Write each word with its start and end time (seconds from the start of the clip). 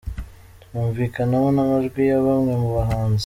humvikanamo 0.71 1.49
namajwi 1.55 2.01
ya 2.09 2.19
bamwe 2.25 2.53
mu 2.61 2.69
bahanzi. 2.77 3.19